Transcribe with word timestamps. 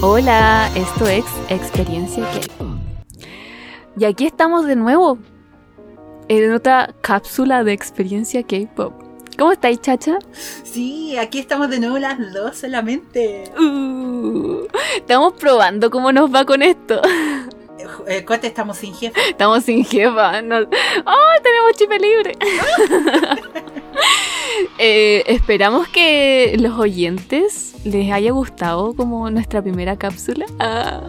Hola, 0.00 0.70
esto 0.76 1.08
es 1.08 1.24
Experiencia 1.48 2.22
K. 2.22 2.64
Y 3.98 4.04
aquí 4.04 4.26
estamos 4.26 4.64
de 4.64 4.76
nuevo 4.76 5.18
en 6.28 6.52
otra 6.52 6.94
cápsula 7.00 7.64
de 7.64 7.72
Experiencia 7.72 8.44
K-Pop. 8.44 8.92
¿Cómo 9.36 9.50
estáis, 9.50 9.80
chacha? 9.80 10.18
Sí, 10.62 11.16
aquí 11.18 11.40
estamos 11.40 11.68
de 11.68 11.80
nuevo 11.80 11.98
las 11.98 12.32
dos 12.32 12.58
solamente. 12.58 13.50
Uh, 13.58 14.68
estamos 14.94 15.32
probando 15.32 15.90
cómo 15.90 16.12
nos 16.12 16.32
va 16.32 16.44
con 16.44 16.62
esto. 16.62 17.02
Eh, 18.06 18.24
Cote, 18.24 18.46
estamos 18.46 18.76
sin 18.76 18.94
jefe. 18.94 19.20
Estamos 19.30 19.64
sin 19.64 19.84
jefa. 19.84 20.42
No... 20.42 20.58
¡Oh, 20.60 21.42
tenemos 21.42 21.72
chipe 21.76 21.98
libre! 21.98 22.38
Eh, 24.78 25.24
esperamos 25.26 25.88
que 25.88 26.56
los 26.58 26.78
oyentes 26.78 27.74
les 27.84 28.12
haya 28.12 28.30
gustado 28.32 28.94
como 28.94 29.28
nuestra 29.30 29.60
primera 29.62 29.96
cápsula. 29.96 30.46
Ah. 30.58 31.00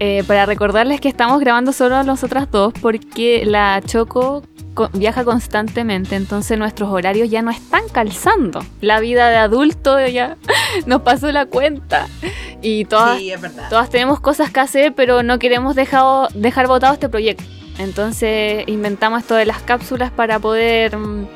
Eh, 0.00 0.24
para 0.26 0.44
recordarles 0.44 1.00
que 1.00 1.08
estamos 1.08 1.38
grabando 1.40 1.72
solo 1.72 2.02
nosotras 2.02 2.50
dos 2.50 2.72
porque 2.82 3.44
la 3.46 3.80
Choco 3.86 4.42
co- 4.74 4.90
viaja 4.92 5.24
constantemente, 5.24 6.16
entonces 6.16 6.58
nuestros 6.58 6.90
horarios 6.90 7.30
ya 7.30 7.42
no 7.42 7.50
están 7.52 7.82
calzando. 7.92 8.64
La 8.80 8.98
vida 9.00 9.28
de 9.30 9.36
adulto 9.36 10.04
ya 10.08 10.36
nos 10.86 11.02
pasó 11.02 11.30
la 11.30 11.46
cuenta. 11.46 12.08
Y 12.60 12.86
todas, 12.86 13.18
Sí, 13.18 13.32
tenemos 13.90 14.18
cosas 14.20 14.50
que 14.50 14.60
hacer, 14.60 14.94
pero 14.94 15.22
no 15.22 15.38
queremos 15.38 15.76
dejado, 15.76 16.28
dejar 16.34 16.66
botado 16.66 16.94
este 16.94 17.08
proyecto. 17.08 17.44
Entonces 17.78 18.64
inventamos 18.66 19.20
esto 19.22 19.34
de 19.36 19.46
las 19.46 19.62
cápsulas 19.62 20.10
para 20.10 20.38
poder 20.38 20.96
mm, 20.96 21.26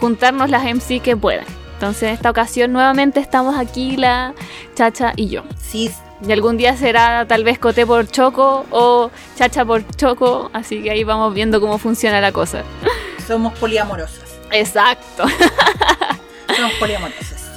juntarnos 0.00 0.50
las 0.50 0.64
MC 0.64 1.00
que 1.00 1.16
puedan. 1.16 1.44
Entonces 1.74 2.04
en 2.04 2.08
esta 2.10 2.30
ocasión 2.30 2.72
nuevamente 2.72 3.20
estamos 3.20 3.56
aquí 3.56 3.96
la 3.96 4.34
Chacha 4.74 5.12
y 5.16 5.28
yo. 5.28 5.42
Sí, 5.60 5.90
Y 6.26 6.32
algún 6.32 6.56
día 6.56 6.76
será 6.76 7.24
tal 7.28 7.44
vez 7.44 7.58
Coté 7.60 7.86
por 7.86 8.08
Choco 8.08 8.66
o 8.70 9.10
Chacha 9.36 9.64
por 9.64 9.86
Choco, 9.96 10.50
así 10.52 10.82
que 10.82 10.90
ahí 10.90 11.04
vamos 11.04 11.32
viendo 11.34 11.60
cómo 11.60 11.78
funciona 11.78 12.20
la 12.20 12.32
cosa. 12.32 12.64
somos 13.26 13.56
poliamorosas. 13.58 14.24
Exacto. 14.50 15.24
Somos 16.56 16.72
poliamorosas. 16.80 17.50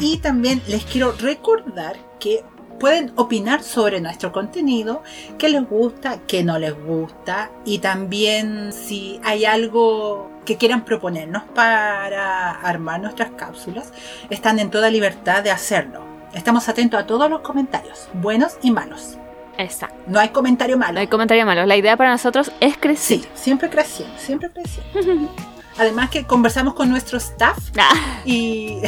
Y 0.00 0.18
también 0.18 0.60
les 0.66 0.84
quiero 0.84 1.12
recordar 1.12 1.96
que 2.20 2.44
pueden 2.78 3.12
opinar 3.16 3.62
sobre 3.62 4.00
nuestro 4.00 4.32
contenido, 4.32 5.02
qué 5.38 5.48
les 5.48 5.66
gusta, 5.66 6.18
qué 6.26 6.42
no 6.44 6.58
les 6.58 6.74
gusta, 6.74 7.50
y 7.64 7.78
también 7.78 8.72
si 8.72 9.20
hay 9.22 9.44
algo 9.44 10.30
que 10.44 10.56
quieran 10.56 10.84
proponernos 10.84 11.42
para 11.54 12.50
armar 12.60 13.00
nuestras 13.00 13.30
cápsulas, 13.32 13.92
están 14.30 14.58
en 14.58 14.70
toda 14.70 14.90
libertad 14.90 15.42
de 15.42 15.50
hacerlo. 15.50 16.04
Estamos 16.34 16.68
atentos 16.68 17.00
a 17.00 17.06
todos 17.06 17.30
los 17.30 17.40
comentarios, 17.40 18.08
buenos 18.14 18.56
y 18.62 18.70
malos. 18.70 19.16
Exacto. 19.56 19.96
No 20.08 20.18
hay 20.18 20.30
comentario 20.30 20.76
malo. 20.76 20.94
No 20.94 21.00
hay 21.00 21.06
comentario 21.06 21.46
malo. 21.46 21.64
La 21.64 21.76
idea 21.76 21.96
para 21.96 22.10
nosotros 22.10 22.50
es 22.60 22.76
crecer. 22.76 23.20
Sí, 23.20 23.28
siempre 23.34 23.70
creciendo, 23.70 24.16
siempre 24.18 24.50
creciendo. 24.50 25.30
Además 25.78 26.10
que 26.10 26.24
conversamos 26.24 26.74
con 26.74 26.88
nuestro 26.90 27.18
staff 27.18 27.58
Ah, 27.78 27.92
y 28.24 28.80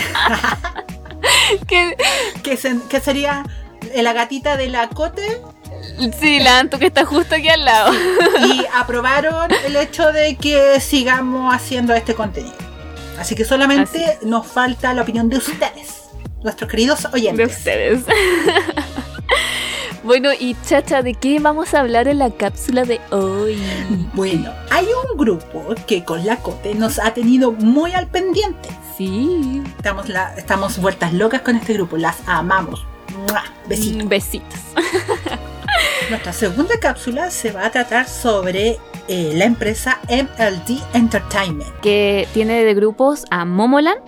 que, 1.68 1.96
que, 2.42 2.56
se- 2.56 2.80
que 2.88 3.00
sería 3.00 3.44
la 3.94 4.12
gatita 4.12 4.56
de 4.56 4.68
la 4.68 4.88
Cote 4.88 5.40
sí, 6.20 6.40
la 6.40 6.58
Anto 6.60 6.78
que 6.78 6.86
está 6.86 7.04
justo 7.04 7.34
aquí 7.34 7.48
al 7.48 7.64
lado. 7.64 7.92
y 8.46 8.64
aprobaron 8.74 9.50
el 9.64 9.76
hecho 9.76 10.12
de 10.12 10.36
que 10.36 10.80
sigamos 10.80 11.54
haciendo 11.54 11.94
este 11.94 12.14
contenido. 12.14 12.54
Así 13.18 13.34
que 13.34 13.44
solamente 13.44 14.18
nos 14.22 14.46
falta 14.46 14.92
la 14.92 15.02
opinión 15.02 15.28
de 15.30 15.38
ustedes, 15.38 16.04
nuestros 16.42 16.70
queridos 16.70 17.02
de 17.02 17.08
oyentes. 17.14 17.56
ustedes. 17.56 18.04
bueno, 20.04 20.30
y 20.38 20.54
Chacha, 20.66 21.02
¿de 21.02 21.14
qué 21.14 21.38
vamos 21.40 21.72
a 21.74 21.80
hablar 21.80 22.08
en 22.08 22.18
la 22.18 22.30
cápsula 22.30 22.84
de 22.84 23.00
hoy? 23.10 23.58
Bueno, 24.12 24.52
hay 24.70 24.86
un 25.10 25.16
grupo 25.16 25.74
que 25.86 26.04
con 26.04 26.24
la 26.26 26.36
Cote 26.36 26.74
nos 26.74 26.98
ha 26.98 27.14
tenido 27.14 27.52
muy 27.52 27.92
al 27.92 28.06
pendiente. 28.08 28.68
Sí. 28.98 29.62
Estamos, 29.78 30.08
la, 30.08 30.34
estamos 30.36 30.78
vueltas 30.78 31.12
locas 31.12 31.40
con 31.42 31.56
este 31.56 31.72
grupo, 31.74 31.96
las 31.96 32.16
amamos. 32.26 32.86
¡Mua! 33.28 33.44
Besitos. 33.66 34.04
Mm, 34.04 34.08
Besitos. 34.08 34.60
Nuestra 36.08 36.32
segunda 36.32 36.78
cápsula 36.78 37.32
se 37.32 37.50
va 37.50 37.66
a 37.66 37.70
tratar 37.72 38.06
sobre 38.06 38.78
eh, 39.08 39.32
la 39.34 39.44
empresa 39.44 39.98
MLD 40.08 40.80
Entertainment. 40.94 41.68
Que 41.80 42.28
tiene 42.32 42.62
de 42.62 42.74
grupos 42.74 43.24
a 43.32 43.44
Momoland, 43.44 43.98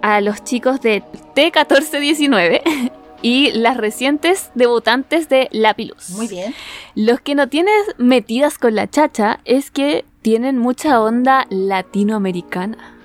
a 0.00 0.22
los 0.22 0.42
chicos 0.44 0.80
de 0.80 1.02
T1419 1.34 2.90
y 3.22 3.50
las 3.52 3.76
recientes 3.76 4.50
debutantes 4.54 5.28
de 5.28 5.48
Lapilus. 5.52 6.08
Muy 6.10 6.26
bien. 6.26 6.54
Los 6.94 7.20
que 7.20 7.34
no 7.34 7.50
tienes 7.50 7.84
metidas 7.98 8.56
con 8.56 8.74
la 8.74 8.88
chacha 8.88 9.40
es 9.44 9.70
que 9.70 10.06
tienen 10.22 10.56
mucha 10.56 11.02
onda 11.02 11.46
latinoamericana. 11.50 12.96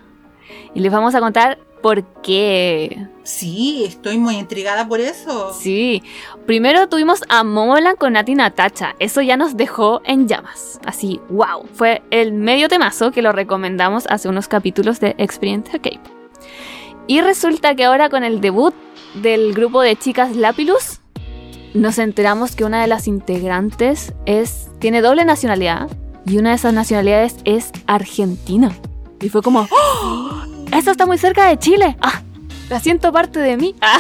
Y 0.74 0.80
les 0.80 0.92
vamos 0.94 1.16
a 1.16 1.20
contar 1.20 1.60
por 1.82 2.04
qué. 2.22 3.08
Sí, 3.24 3.84
estoy 3.86 4.18
muy 4.18 4.36
intrigada 4.36 4.88
por 4.88 5.00
eso. 5.02 5.54
Sí, 5.54 6.02
primero 6.46 6.88
tuvimos 6.88 7.24
a 7.30 7.44
Momoland 7.44 7.98
con 7.98 8.14
Nati 8.14 8.36
Natacha. 8.36 8.96
Eso 9.00 9.22
ya 9.22 9.38
nos 9.38 9.58
dejó 9.58 10.02
en 10.06 10.28
llamas. 10.28 10.80
Así, 10.86 11.20
wow. 11.30 11.66
Fue 11.74 12.02
el 12.10 12.32
medio 12.32 12.70
temazo 12.70 13.12
que 13.12 13.22
lo 13.22 13.32
recomendamos 13.32 14.08
hace 14.08 14.30
unos 14.30 14.48
capítulos 14.48 15.00
de 15.00 15.16
Experiencia 15.18 15.80
Cape. 15.80 16.00
Y 17.08 17.22
resulta 17.22 17.76
que 17.76 17.86
ahora 17.86 18.10
con 18.10 18.24
el 18.24 18.42
debut 18.42 18.74
del 19.16 19.54
grupo 19.54 19.82
de 19.82 19.96
chicas 19.96 20.36
Lapilus, 20.36 21.02
nos 21.74 22.00
enteramos 22.00 22.56
que 22.56 22.64
una 22.64 22.82
de 22.82 22.88
las 22.88 23.08
integrantes 23.08 24.14
es 24.26 24.70
tiene 24.80 25.02
doble 25.02 25.26
nacionalidad 25.26 25.90
y 26.26 26.38
una 26.38 26.50
de 26.50 26.56
esas 26.56 26.74
nacionalidades 26.74 27.36
es 27.46 27.72
argentina. 27.88 28.76
Y 29.22 29.30
fue 29.30 29.42
como, 29.42 29.68
¡Oh! 29.72 30.57
Eso 30.72 30.92
está 30.92 31.06
muy 31.06 31.18
cerca 31.18 31.48
de 31.48 31.58
Chile. 31.58 31.98
Ah, 32.02 32.22
la 32.70 32.80
siento 32.80 33.12
parte 33.12 33.40
de 33.40 33.58
mí. 33.58 33.76
Ah. 33.82 34.00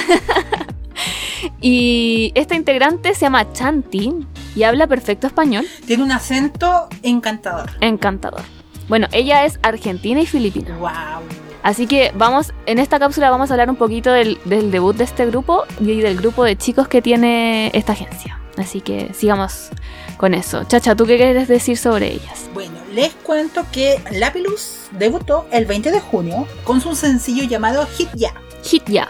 y 1.61 2.31
esta 2.35 2.55
integrante 2.55 3.13
se 3.13 3.21
llama 3.21 3.51
Chanti 3.53 4.13
y 4.55 4.63
habla 4.63 4.87
perfecto 4.87 5.27
español. 5.27 5.65
Tiene 5.85 6.03
un 6.03 6.11
acento 6.11 6.87
encantador. 7.03 7.71
Encantador. 7.81 8.41
Bueno, 8.87 9.07
ella 9.11 9.45
es 9.45 9.59
argentina 9.63 10.21
y 10.21 10.25
filipina. 10.25 10.77
Wow. 10.77 11.27
Así 11.63 11.87
que 11.87 12.11
vamos, 12.15 12.53
en 12.65 12.79
esta 12.79 12.99
cápsula 12.99 13.29
vamos 13.29 13.51
a 13.51 13.53
hablar 13.53 13.69
un 13.69 13.75
poquito 13.75 14.11
del, 14.11 14.39
del 14.45 14.71
debut 14.71 14.95
de 14.95 15.03
este 15.03 15.25
grupo 15.25 15.63
y 15.81 15.99
del 15.99 16.17
grupo 16.17 16.43
de 16.43 16.55
chicos 16.57 16.87
que 16.87 17.01
tiene 17.01 17.71
esta 17.73 17.93
agencia. 17.93 18.39
Así 18.57 18.81
que 18.81 19.13
sigamos 19.13 19.69
con 20.17 20.33
eso. 20.33 20.63
Chacha, 20.63 20.95
¿tú 20.95 21.05
qué 21.05 21.17
quieres 21.17 21.47
decir 21.47 21.77
sobre 21.77 22.13
ellas? 22.13 22.49
Bueno, 22.53 22.75
les 22.93 23.13
cuento 23.13 23.65
que 23.71 24.01
Lapilus 24.11 24.87
debutó 24.91 25.45
el 25.51 25.65
20 25.65 25.91
de 25.91 25.99
junio 25.99 26.47
con 26.63 26.81
su 26.81 26.95
sencillo 26.95 27.43
llamado 27.43 27.85
Hit 27.85 28.09
Ya. 28.15 28.33
Hit 28.63 28.89
ya. 28.89 29.09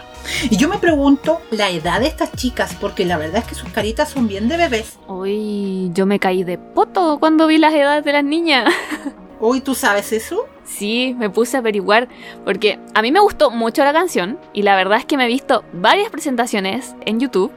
Y 0.50 0.56
yo 0.56 0.68
me 0.68 0.78
pregunto 0.78 1.40
la 1.50 1.70
edad 1.70 2.00
de 2.00 2.06
estas 2.06 2.32
chicas, 2.32 2.76
porque 2.80 3.04
la 3.04 3.16
verdad 3.16 3.38
es 3.38 3.44
que 3.44 3.54
sus 3.54 3.70
caritas 3.70 4.10
son 4.10 4.28
bien 4.28 4.48
de 4.48 4.58
bebés. 4.58 4.98
Uy, 5.06 5.90
yo 5.94 6.04
me 6.04 6.18
caí 6.18 6.44
de 6.44 6.58
poto 6.58 7.18
cuando 7.18 7.46
vi 7.46 7.58
las 7.58 7.72
edades 7.72 8.04
de 8.04 8.12
las 8.12 8.24
niñas. 8.24 8.72
Hoy 9.40 9.60
tú 9.60 9.74
sabes 9.74 10.12
eso. 10.12 10.46
Sí, 10.64 11.14
me 11.18 11.30
puse 11.30 11.56
a 11.56 11.60
averiguar 11.60 12.08
porque 12.44 12.78
a 12.94 13.00
mí 13.00 13.10
me 13.10 13.20
gustó 13.20 13.50
mucho 13.50 13.84
la 13.84 13.92
canción 13.92 14.38
y 14.52 14.62
la 14.62 14.76
verdad 14.76 14.98
es 14.98 15.06
que 15.06 15.16
me 15.16 15.24
he 15.24 15.28
visto 15.28 15.64
varias 15.72 16.10
presentaciones 16.10 16.94
en 17.06 17.20
YouTube 17.20 17.52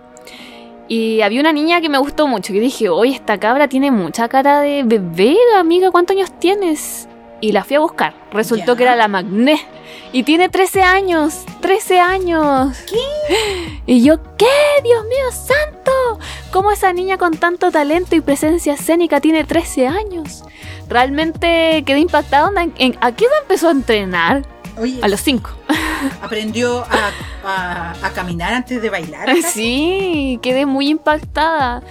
y 0.93 1.21
había 1.21 1.39
una 1.39 1.53
niña 1.53 1.79
que 1.79 1.87
me 1.87 1.97
gustó 1.99 2.27
mucho 2.27 2.51
que 2.51 2.59
dije, 2.59 2.89
oye, 2.89 3.13
esta 3.15 3.39
cabra 3.39 3.69
tiene 3.69 3.91
mucha 3.91 4.27
cara 4.27 4.59
de 4.59 4.83
bebé, 4.83 5.37
amiga, 5.57 5.89
¿cuántos 5.89 6.17
años 6.17 6.29
tienes? 6.37 7.07
Y 7.39 7.53
la 7.53 7.63
fui 7.63 7.77
a 7.77 7.79
buscar, 7.79 8.13
resultó 8.33 8.73
Ya. 8.73 8.75
que 8.77 8.83
era 8.83 8.95
la 8.97 9.07
Magné 9.07 9.57
y 10.11 10.23
tiene 10.23 10.49
13 10.49 10.83
años, 10.83 11.45
13 11.61 11.99
años. 12.01 12.77
¿Qué? 12.89 13.81
Y 13.85 14.03
yo, 14.03 14.17
¿qué? 14.37 14.45
Dios 14.83 15.03
mío, 15.05 15.31
santo. 15.31 16.19
¿Cómo 16.51 16.71
esa 16.73 16.91
niña 16.91 17.17
con 17.17 17.37
tanto 17.37 17.71
talento 17.71 18.15
y 18.17 18.21
presencia 18.21 18.73
escénica 18.73 19.21
tiene 19.21 19.45
13 19.45 19.87
años? 19.87 20.43
Realmente 20.89 21.83
quedé 21.85 21.99
impactada. 21.99 22.51
¿A 23.01 23.11
qué 23.13 23.25
edad 23.25 23.33
empezó 23.43 23.69
a 23.69 23.71
entrenar? 23.71 24.45
Oye, 24.77 24.99
A 25.01 25.07
los 25.07 25.21
5. 25.21 25.49
Aprendió 26.21 26.83
a, 26.85 27.11
a- 27.45 27.93
a 28.01 28.09
caminar 28.11 28.53
antes 28.53 28.81
de 28.81 28.89
bailar. 28.89 29.29
Sí, 29.53 30.39
quedé 30.41 30.65
muy 30.65 30.89
impactada. 30.89 31.81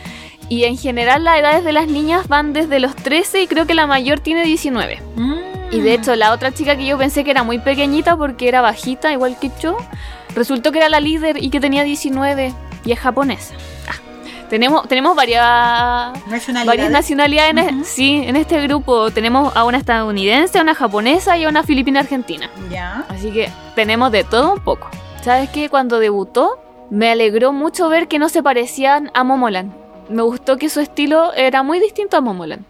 Y 0.49 0.65
en 0.65 0.77
general 0.77 1.23
las 1.25 1.39
edades 1.39 1.65
de 1.65 1.73
las 1.73 1.87
niñas 1.87 2.27
van 2.27 2.53
desde 2.53 2.81
los 2.81 2.97
13 2.97 3.43
y 3.43 3.47
creo 3.47 3.67
que 3.67 3.75
la 3.75 3.87
mayor 3.87 4.19
tiene 4.21 4.43
19. 4.45 5.01
Mm. 5.17 5.35
Y 5.71 5.81
de 5.81 5.95
hecho 5.95 6.17
la 6.17 6.33
otra 6.33 6.53
chica 6.53 6.77
que 6.77 6.85
yo 6.85 6.99
pensé 6.99 7.23
que 7.23 7.31
era 7.31 7.45
muy 7.45 7.61
pequeñita 7.61 8.17
porque 8.17 8.49
era 8.49 8.61
bajita, 8.61 9.12
igual 9.12 9.37
que 9.41 9.53
yo, 9.62 9.77
resultó 10.35 10.73
que 10.73 10.79
era 10.79 10.89
la 10.89 10.99
líder 10.99 11.41
y 11.43 11.51
que 11.51 11.61
tenía 11.61 11.85
19 11.85 12.53
y 12.85 12.91
es 12.93 12.99
japonesa. 12.99 13.55
Tenemos, 14.50 14.87
tenemos 14.88 15.14
varias 15.17 15.43
Nacionalidades. 16.26 16.67
varias 16.67 16.91
nacionalidades 16.91 17.50
en, 17.56 17.76
Ujú. 17.76 17.85
sí, 17.85 18.23
en 18.26 18.35
este 18.37 18.61
grupo. 18.67 19.11
Tenemos 19.12 19.55
a 19.56 19.64
una 19.64 19.79
estadounidense, 19.79 20.58
a 20.58 20.62
una 20.62 20.75
japonesa 20.75 21.38
y 21.38 21.44
a 21.44 21.49
una 21.49 21.62
filipina 21.62 22.00
argentina. 22.00 22.50
Ya. 22.70 23.05
Así 23.08 23.31
que 23.31 23.49
tenemos 23.76 24.11
de 24.11 24.25
todo 24.25 24.52
un 24.52 24.61
poco. 24.61 24.88
¿Sabes 25.23 25.49
qué? 25.50 25.69
Cuando 25.69 26.00
debutó, 26.00 26.58
me 26.91 27.11
alegró 27.11 27.52
mucho 27.52 27.88
ver 27.88 28.08
que 28.08 28.19
no 28.19 28.29
se 28.29 28.43
parecían 28.43 29.11
a 29.14 29.23
Momoland. 29.23 29.73
Me 30.08 30.23
gustó 30.23 30.56
que 30.56 30.69
su 30.69 30.81
estilo 30.81 31.32
era 31.35 31.62
muy 31.62 31.79
distinto 31.79 32.17
a 32.17 32.20
Momoland. 32.20 32.64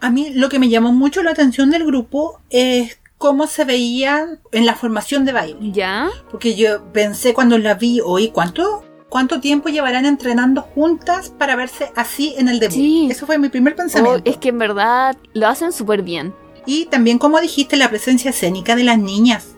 A 0.00 0.10
mí 0.10 0.28
lo 0.34 0.50
que 0.50 0.58
me 0.58 0.68
llamó 0.68 0.92
mucho 0.92 1.22
la 1.22 1.30
atención 1.30 1.70
del 1.70 1.86
grupo 1.86 2.38
es 2.50 2.98
cómo 3.16 3.46
se 3.46 3.64
veían 3.64 4.40
en 4.52 4.66
la 4.66 4.74
formación 4.74 5.24
de 5.24 5.32
baile. 5.32 5.56
¿Ya? 5.72 6.10
Porque 6.30 6.54
yo 6.54 6.84
pensé 6.92 7.32
cuando 7.32 7.56
la 7.56 7.72
vi 7.72 8.00
hoy, 8.04 8.28
¿cuánto? 8.28 8.84
¿Cuánto 9.14 9.38
tiempo 9.38 9.68
llevarán 9.68 10.06
entrenando 10.06 10.60
juntas 10.62 11.30
para 11.30 11.54
verse 11.54 11.92
así 11.94 12.34
en 12.36 12.48
el 12.48 12.58
debut? 12.58 12.74
Sí. 12.74 13.06
Eso 13.08 13.26
fue 13.26 13.38
mi 13.38 13.48
primer 13.48 13.76
pensamiento. 13.76 14.18
Oh, 14.26 14.28
es 14.28 14.38
que 14.38 14.48
en 14.48 14.58
verdad 14.58 15.16
lo 15.34 15.46
hacen 15.46 15.70
súper 15.70 16.02
bien. 16.02 16.34
Y 16.66 16.86
también, 16.86 17.18
como 17.20 17.40
dijiste, 17.40 17.76
la 17.76 17.88
presencia 17.88 18.30
escénica 18.30 18.74
de 18.74 18.82
las 18.82 18.98
niñas. 18.98 19.54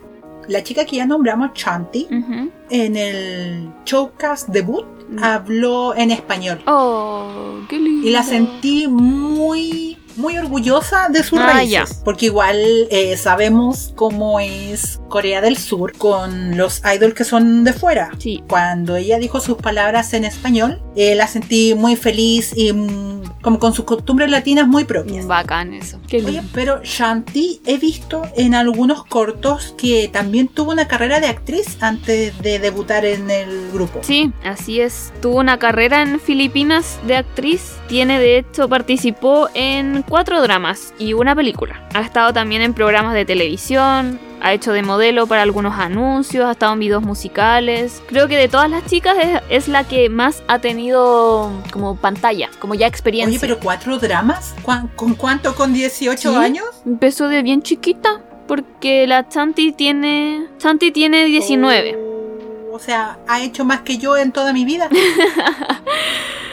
La 0.47 0.61
chica 0.61 0.85
que 0.85 0.97
ya 0.97 1.07
nombramos, 1.07 1.53
Chanti, 1.55 2.05
Ujú. 2.05 2.51
en 2.69 2.97
el 2.97 3.71
showcast 3.83 4.49
debut, 4.49 4.85
Mm. 5.09 5.23
habló 5.23 5.95
en 5.95 6.11
español. 6.11 6.61
Oh, 6.67 7.61
qué 7.67 7.79
lindo. 7.79 8.07
Y 8.07 8.11
la 8.11 8.21
sentí 8.21 8.87
muy, 8.87 9.86
muy 10.17 10.37
orgullosa 10.37 11.09
de 11.09 11.23
sus 11.23 11.39
Ah, 11.39 11.53
raíces. 11.53 12.01
Porque 12.03 12.25
igual 12.27 12.57
eh, 12.89 13.15
sabemos 13.17 13.93
cómo 13.95 14.39
es 14.39 14.99
Corea 15.09 15.41
del 15.41 15.57
Sur 15.57 15.93
con 15.97 16.57
los 16.57 16.81
idols 16.83 17.13
que 17.13 17.23
son 17.23 17.63
de 17.63 17.73
fuera. 17.73 18.11
Sí. 18.17 18.43
Cuando 18.49 18.95
ella 18.95 19.17
dijo 19.19 19.39
sus 19.39 19.57
palabras 19.57 20.13
en 20.13 20.25
español, 20.25 20.81
eh, 20.97 21.13
la 21.13 21.27
sentí 21.27 21.75
muy 21.75 21.95
feliz 21.95 22.53
y 22.55 22.73
mm, 22.73 23.21
como 23.41 23.59
con 23.59 23.71
sus 23.71 23.85
costumbres 23.85 24.31
latinas 24.31 24.67
muy 24.67 24.83
propias. 24.83 25.27
Bacán 25.27 25.73
eso. 25.73 25.99
Qué 26.07 26.17
Oye, 26.17 26.31
lindo. 26.31 26.49
pero 26.53 26.81
Shanti 26.83 27.61
he 27.67 27.77
visto 27.77 28.23
en 28.35 28.55
algunos 28.55 29.05
cortos 29.05 29.75
que 29.77 30.09
también 30.11 30.47
tuvo 30.47 30.71
una 30.71 30.87
carrera 30.87 31.19
de 31.19 31.27
actriz 31.27 31.77
antes 31.81 32.35
de 32.41 32.57
debutar 32.57 33.05
en 33.05 33.29
el 33.29 33.69
grupo. 33.71 33.99
Sí, 34.01 34.31
así 34.43 34.81
es. 34.81 35.13
Tuvo 35.21 35.37
una 35.37 35.59
carrera 35.59 36.01
en 36.01 36.19
Filipinas 36.19 36.97
de 37.05 37.17
actriz. 37.17 37.75
Tiene, 37.87 38.19
de 38.19 38.39
hecho, 38.39 38.67
participó 38.67 39.49
en 39.53 40.01
cuatro 40.01 40.41
dramas 40.41 40.95
y 40.97 41.13
una 41.13 41.35
película. 41.35 41.87
Ha 41.93 42.01
estado 42.01 42.33
también 42.33 42.63
en 42.63 42.73
programas 42.73 43.13
de 43.13 43.23
televisión. 43.23 44.19
Ha 44.41 44.53
hecho 44.53 44.71
de 44.71 44.81
modelo 44.83 45.27
para 45.27 45.41
algunos 45.41 45.77
anuncios. 45.79 46.45
Ha 46.45 46.51
estado 46.51 46.73
en 46.73 46.79
videos 46.79 47.03
musicales. 47.03 48.01
Creo 48.07 48.27
que 48.27 48.37
de 48.37 48.47
todas 48.47 48.69
las 48.69 48.85
chicas 48.85 49.17
es, 49.21 49.41
es 49.49 49.67
la 49.67 49.83
que 49.83 50.09
más 50.09 50.43
ha 50.47 50.59
tenido 50.59 51.51
como 51.71 51.95
pantalla, 51.97 52.49
como 52.59 52.75
ya 52.75 52.87
experiencia. 52.87 53.31
Oye, 53.37 53.39
pero 53.39 53.59
cuatro 53.59 53.97
dramas, 53.97 54.53
¿Cuán- 54.61 54.89
¿con 54.95 55.15
cuánto? 55.15 55.55
¿Con 55.55 55.73
18 55.73 56.31
Sí. 56.31 56.37
años? 56.37 56.65
Empezó 56.85 57.27
de 57.27 57.41
bien 57.43 57.61
chiquita. 57.63 58.21
Porque 58.47 59.05
la 59.07 59.27
Chanti 59.27 59.73
tiene. 59.73 60.47
Chanti 60.57 60.91
tiene 60.91 61.25
19. 61.25 61.97
Oh, 61.97 62.75
O 62.75 62.79
sea, 62.79 63.17
ha 63.27 63.41
hecho 63.41 63.65
más 63.65 63.81
que 63.81 63.97
yo 63.97 64.15
en 64.15 64.31
toda 64.31 64.53
mi 64.53 64.63
vida. 64.63 64.87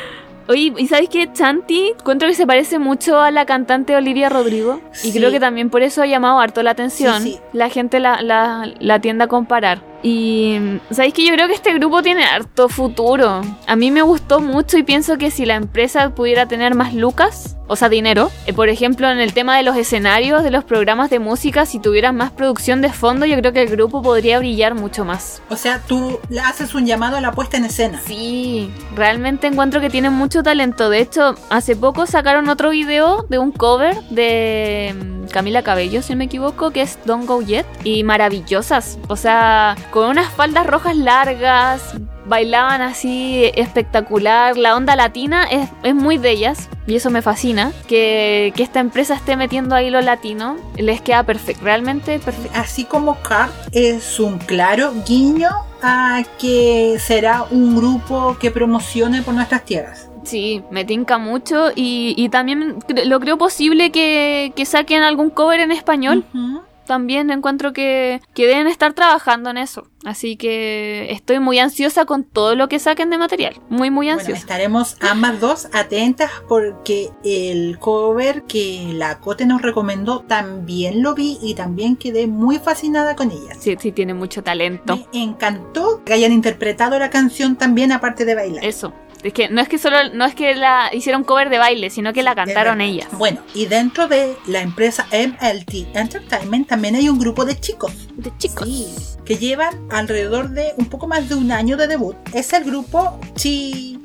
Oye, 0.47 0.73
¿y 0.77 0.87
sabes 0.89 1.09
qué? 1.09 1.33
Chanti, 1.33 1.93
encuentro 1.99 2.29
que 2.29 2.35
se 2.35 2.47
parece 2.47 2.79
mucho 2.79 3.19
a 3.19 3.31
la 3.31 3.47
cantante 3.47 3.97
Olivia 3.97 4.29
Rodrigo. 4.29 4.81
Y 5.03 5.13
creo 5.13 5.31
que 5.31 5.41
también 5.41 5.71
por 5.71 5.83
eso 5.83 6.03
ha 6.03 6.07
llamado 6.07 6.39
harto 6.39 6.63
la 6.63 6.71
atención. 6.71 7.23
Sí, 7.23 7.33
sí. 7.35 7.41
La 7.53 7.71
gente 7.71 7.99
la, 7.99 8.21
la, 8.21 8.71
la 8.79 8.99
tiende 9.01 9.25
a 9.25 9.27
comparar. 9.29 9.81
Y 10.05 10.59
sabéis 10.91 11.15
que 11.15 11.27
yo 11.27 11.33
creo 11.33 11.49
que 11.49 11.55
este 11.55 11.73
grupo 11.73 12.03
tiene 12.03 12.25
harto 12.25 12.69
futuro. 12.69 13.41
A 13.67 13.75
mí 13.75 13.91
me 13.91 14.03
gustó 14.03 14.39
mucho 14.39 14.77
y 14.77 14.83
pienso 14.83 15.17
que 15.17 15.31
si 15.31 15.47
la 15.47 15.55
empresa 15.55 16.15
pudiera 16.15 16.47
tener 16.47 16.75
más 16.75 16.93
lucas, 16.93 17.57
o 17.67 17.77
sea, 17.77 17.89
dinero, 17.89 18.31
eh, 18.47 18.53
por 18.53 18.69
ejemplo, 18.69 19.11
en 19.11 19.19
el 19.19 19.33
tema 19.33 19.57
de 19.57 19.63
los 19.63 19.77
escenarios, 19.77 20.43
de 20.43 20.51
los 20.51 20.65
programas 20.65 21.09
de 21.09 21.19
música, 21.19 21.65
si 21.65 21.79
tuvieran 21.79 22.17
más 22.17 22.31
producción 22.31 22.83
de 22.83 22.91
fondo, 22.91 23.25
yo 23.25 23.39
creo 23.39 23.55
que 23.55 23.63
el 23.63 23.71
grupo 23.71 24.03
podría 24.03 24.39
brillar 24.39 24.75
mucho 24.75 25.07
más. 25.07 25.41
O 25.49 25.57
sea, 25.57 25.81
tú 25.81 26.21
le 26.29 26.41
haces 26.41 26.75
un 26.75 26.85
llamado 26.85 27.17
a 27.17 27.23
la 27.23 27.33
puesta 27.33 27.57
en 27.57 27.65
escena. 27.65 27.99
Sí, 28.05 28.71
realmente 28.95 29.47
encuentro 29.47 29.81
que 29.81 29.89
tienen 29.89 30.13
mucho 30.13 30.43
talento. 30.43 30.91
De 30.91 30.99
hecho, 30.99 31.37
hace 31.49 31.75
poco 31.75 32.05
sacaron 32.07 32.51
otro 32.51 32.71
video 32.71 33.25
de 33.31 33.39
un 33.39 33.51
cover 33.51 33.99
de 34.11 34.95
mm, 34.95 35.29
Camila 35.29 35.63
Cabello, 35.63 36.03
si 36.03 36.13
no 36.13 36.19
me 36.19 36.25
equivoco, 36.25 36.71
que 36.71 36.83
es 36.83 36.99
Don't 37.07 37.27
Go 37.27 37.41
Yet. 37.41 37.65
Y 37.83 38.05
maravillosas. 38.05 38.99
O 39.09 39.17
sea, 39.17 39.75
con 39.95 40.11
unas 40.11 40.29
faldas 40.29 40.67
rojas 40.67 40.97
largas, 40.97 41.95
bailaban 42.27 42.83
así 42.83 43.49
espectacular. 43.55 44.57
La 44.57 44.75
onda 44.75 44.97
latina 44.97 45.45
es, 45.45 45.71
es 45.85 45.95
muy 45.95 46.19
de 46.19 46.33
ellas. 46.33 46.69
Y 46.89 46.97
eso 46.97 47.11
me 47.11 47.23
fascina. 47.23 47.71
Que, 47.87 48.53
que 48.57 48.65
esta 48.65 48.81
empresa 48.81 49.15
esté 49.15 49.37
metiendo 49.37 49.77
ahí 49.77 49.91
lo 49.91 50.01
latino. 50.01 50.57
Les 50.77 51.01
queda 51.01 51.23
perfecto. 51.23 51.63
Realmente 51.63 52.19
perfecto. 52.19 52.59
Así 52.59 52.83
como 52.83 53.23
Cart 53.23 53.53
es 53.71 54.19
un 54.19 54.39
claro 54.39 54.93
guiño 55.07 55.51
a 55.81 56.25
que 56.41 56.97
será 56.99 57.45
un 57.53 57.77
grupo 57.77 58.37
que 58.41 58.51
promocione 58.51 59.23
por 59.23 59.35
nuestras 59.35 59.65
tierras. 59.65 60.11
Sí, 60.25 60.65
me 60.73 60.85
tinca 60.85 61.19
mucho 61.19 61.71
y, 61.73 62.15
y 62.17 62.31
también 62.31 62.81
lo 63.05 63.21
creo 63.21 63.39
posible 63.39 63.93
que, 63.93 64.53
que 64.57 64.67
saquen 64.67 65.05
algún 65.05 65.31
cover 65.31 65.61
en 65.61 65.71
español. 65.71 66.25
Ujú. 66.35 66.63
También 66.87 67.31
encuentro 67.31 67.73
que, 67.73 68.21
que 68.35 68.47
deben 68.47 68.67
estar 68.67 68.93
trabajando 68.93 69.51
en 69.51 69.59
eso. 69.59 69.87
Así 70.05 70.37
que 70.37 71.11
estoy 71.11 71.41
muy 71.41 71.59
ansiosa 71.59 72.05
con 72.05 72.25
todo 72.25 72.55
lo 72.55 72.69
que 72.69 72.79
saquen 72.79 73.09
de 73.09 73.17
material. 73.17 73.55
Muy, 73.71 73.91
muy 73.91 74.07
Bueno, 74.07 74.21
ansiosa. 74.21 74.39
estaremos 74.39 74.97
ambas 75.01 75.41
dos 75.41 75.69
atentas 75.73 76.31
porque 76.47 77.11
el 77.25 77.79
cover 77.79 78.43
que 78.43 78.91
la 78.93 79.19
Cote 79.21 79.47
nos 79.47 79.63
recomendó 79.63 80.21
también 80.21 81.03
lo 81.03 81.15
vi 81.15 81.39
y 81.41 81.55
también 81.55 81.97
quedé 81.97 82.27
muy 82.27 82.59
fascinada 82.59 83.17
con 83.17 83.31
ella. 83.31 83.55
Sí, 83.59 83.77
sí, 83.81 83.93
tiene 83.93 84.13
mucho 84.13 84.43
talento. 84.43 84.97
Me 85.15 85.23
encantó 85.23 86.05
que 86.05 86.13
hayan 86.13 86.33
interpretado 86.33 86.99
la 86.99 87.09
canción 87.09 87.57
también 87.57 87.91
aparte 87.93 88.25
de 88.27 88.35
bailar. 88.35 88.65
Eso. 88.65 88.93
Es 89.25 89.33
que 89.33 89.49
no 89.49 89.63
es 89.63 89.69
que 89.69 89.79
solo 89.79 89.97
no 90.13 90.27
es 90.27 90.35
que 90.35 90.55
la 90.55 90.91
hicieron 90.93 91.25
cover 91.25 91.49
de 91.49 91.57
baile, 91.57 91.89
sino 91.89 92.13
que 92.13 92.23
la 92.23 92.35
cantaron 92.35 92.83
ellas. 92.83 93.09
Bueno, 93.13 93.41
y 93.55 93.65
dentro 93.65 94.07
de 94.07 94.37
la 94.47 94.61
empresa 94.61 95.07
MLT 95.13 95.97
Entertainment 95.97 96.69
también 96.69 96.95
hay 96.95 97.09
un 97.09 97.19
grupo 97.19 97.47
de 97.47 97.59
chicos. 97.59 97.93
De 98.17 98.31
chicos. 98.37 98.69
Sí, 98.69 98.95
que 99.25 99.37
llevan 99.37 99.75
alrededor 99.91 100.51
de 100.51 100.75
un 100.77 100.87
poco 100.87 101.09
más 101.09 101.27
de 101.31 101.37
un 101.37 101.53
año 101.53 101.79
de 101.79 101.87
debut. 101.87 102.17
Es 102.35 102.53
el 102.53 102.65
grupo 102.65 103.19
Chi. 103.35 103.99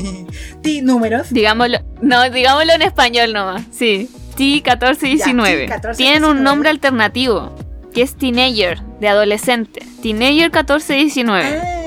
Ti 0.62 0.82
números. 0.82 1.30
Digámoslo, 1.30 1.78
no, 2.00 2.30
digámoslo 2.30 2.72
en 2.72 2.82
español 2.82 3.32
nomás. 3.32 3.62
Sí. 3.72 4.08
T1419. 4.36 5.68
Ya, 5.68 5.80
T1419. 5.80 5.96
Tienen 5.96 6.24
un 6.24 6.44
nombre 6.44 6.70
alternativo, 6.70 7.52
que 7.92 8.02
es 8.02 8.16
Teenager, 8.16 8.80
de 9.00 9.08
adolescente. 9.08 9.84
Teenager 10.00 10.52
1419. 10.52 11.60
Ah, 11.60 11.79